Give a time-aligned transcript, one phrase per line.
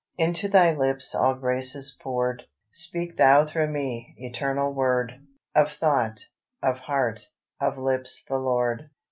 [0.17, 5.13] "Into Thy lips all grace is poured, Speak Thou through me, Eternal Word,
[5.53, 6.21] Of thought,
[6.63, 8.89] of heart, of lips the Lord."